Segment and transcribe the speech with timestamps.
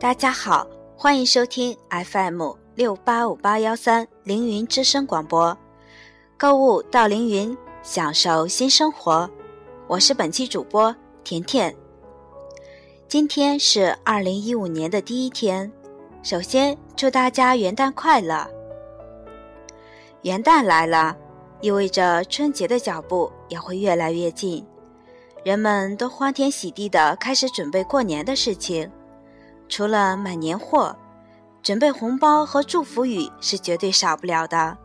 [0.00, 0.66] 大家好，
[0.96, 5.54] 欢迎收听 FM 六八五八幺三凌云之声广播，
[6.38, 9.28] 购物到凌云，享受新生活。
[9.86, 11.76] 我是本期主播甜甜。
[13.08, 15.70] 今天是二零一五年的第一天，
[16.22, 18.48] 首先祝大家元旦快乐。
[20.22, 21.14] 元旦来了，
[21.60, 24.66] 意味着春节的脚步也会越来越近，
[25.44, 28.90] 人们都欢天喜地的开始准备过年的事情。
[29.70, 30.94] 除了买年货，
[31.62, 34.76] 准备红包和祝福语是绝对少不了的。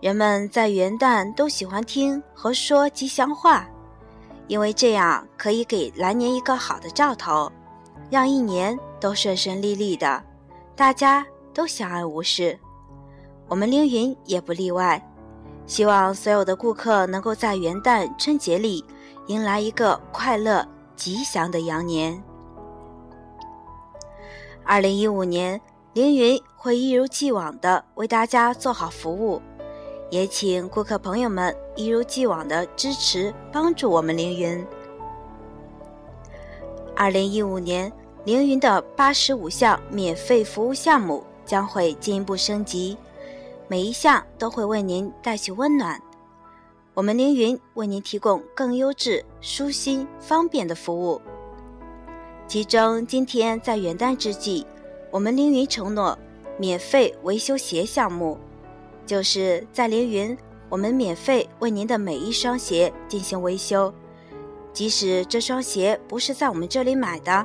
[0.00, 3.66] 人们在元旦都喜欢听和说吉祥话，
[4.46, 7.50] 因为这样可以给来年一个好的兆头，
[8.10, 10.22] 让一年都顺顺利利的，
[10.76, 12.56] 大家都相安无事。
[13.48, 15.02] 我们凌云也不例外，
[15.66, 18.84] 希望所有的顾客能够在元旦春节里
[19.28, 22.22] 迎来一个快乐吉祥的羊年。
[24.68, 25.60] 二零一五年，
[25.92, 29.40] 凌云会一如既往的为大家做好服务，
[30.10, 34.66] 也请顾客朋友们一如既往的支持帮助我们凌云。
[36.96, 37.92] 二零一五年，
[38.24, 42.98] 凌云的八十五项免费服务项目将会进一步升级，
[43.68, 46.02] 每一项都会为您带去温暖。
[46.92, 51.22] 我们凌云为您提供更优质、舒心、方便的服务。
[52.48, 54.64] 其中，今天在元旦之际，
[55.10, 56.16] 我们凌云承诺
[56.56, 58.38] 免费维修鞋项目，
[59.04, 60.38] 就是在凌云，
[60.68, 63.92] 我们免费为您的每一双鞋进行维修，
[64.72, 67.44] 即使这双鞋不是在我们这里买的，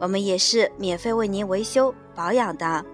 [0.00, 2.84] 我们也是免费为您维修保养的。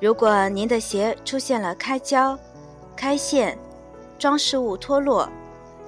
[0.00, 2.38] 如果您的鞋出现了开胶、
[2.96, 3.58] 开线、
[4.18, 5.28] 装饰物脱落、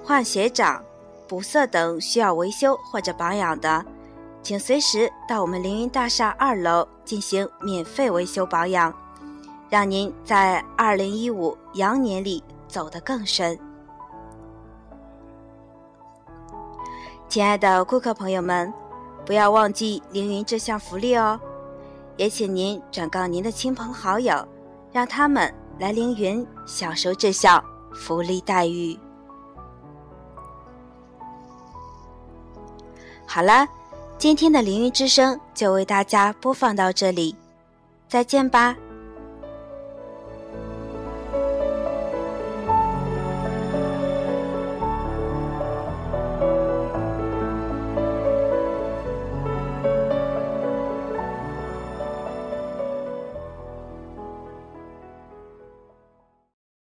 [0.04, 0.84] 换鞋掌，
[1.28, 3.84] 补色等需要维修或者保养的，
[4.42, 8.92] 请随时到我们凌云大厦二楼进行免费维修保养，
[9.68, 13.58] 让您在二零一五羊年里走得更深。
[17.28, 18.72] 亲爱的顾客朋友们，
[19.26, 21.38] 不要忘记凌云这项福利哦，
[22.16, 24.48] 也请您转告您的亲朋好友，
[24.90, 27.62] 让他们来凌云享受这项
[27.92, 28.98] 福利待遇。
[33.30, 33.68] 好了，
[34.16, 37.36] 今天的凌云之声就为大家播放到这里，
[38.08, 38.74] 再见吧。